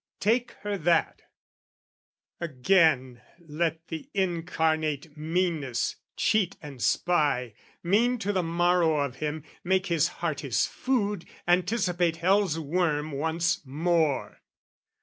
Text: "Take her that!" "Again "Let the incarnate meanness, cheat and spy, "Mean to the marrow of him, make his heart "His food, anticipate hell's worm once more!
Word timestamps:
"Take 0.19 0.53
her 0.63 0.79
that!" 0.79 1.21
"Again 2.39 3.21
"Let 3.37 3.87
the 3.89 4.09
incarnate 4.15 5.15
meanness, 5.15 5.97
cheat 6.17 6.57
and 6.59 6.81
spy, 6.81 7.53
"Mean 7.83 8.17
to 8.17 8.33
the 8.33 8.41
marrow 8.41 8.95
of 8.97 9.17
him, 9.17 9.43
make 9.63 9.85
his 9.93 10.07
heart 10.07 10.39
"His 10.39 10.65
food, 10.65 11.25
anticipate 11.47 12.15
hell's 12.17 12.57
worm 12.57 13.11
once 13.11 13.63
more! 13.63 14.41